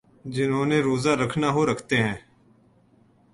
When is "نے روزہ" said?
0.65-1.09